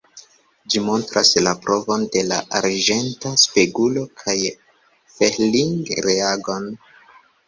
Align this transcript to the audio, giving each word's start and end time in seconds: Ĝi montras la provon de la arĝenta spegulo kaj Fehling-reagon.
Ĝi 0.73 0.79
montras 0.83 1.33
la 1.47 1.51
provon 1.65 2.05
de 2.15 2.23
la 2.29 2.39
arĝenta 2.59 3.33
spegulo 3.41 4.05
kaj 4.23 4.35
Fehling-reagon. 5.19 6.67